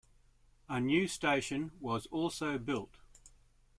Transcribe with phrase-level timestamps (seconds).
[0.67, 2.97] A new station was also built.